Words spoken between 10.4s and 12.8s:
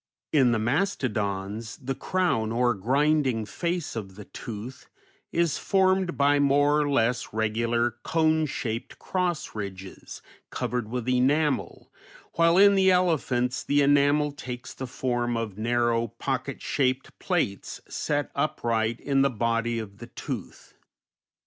covered with enamel, while in